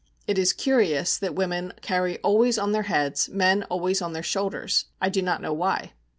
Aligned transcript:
It 0.25 0.39
is 0.39 0.51
curious 0.51 1.15
that 1.19 1.35
women 1.35 1.73
carry 1.83 2.17
always 2.21 2.57
on 2.57 2.71
their 2.71 2.81
heads, 2.89 3.29
men 3.29 3.61
always 3.65 4.01
on 4.01 4.13
their 4.13 4.23
shoulders. 4.23 4.85
I 4.99 5.09
do 5.09 5.21
not 5.21 5.43
know 5.43 5.53
why. 5.53 5.93